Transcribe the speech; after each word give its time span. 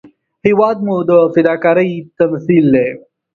هېواد 0.47 0.77
مو 0.85 0.95
د 1.09 1.11
فداکارۍ 1.33 1.91
تمثیل 2.19 2.65
دی 2.73 2.89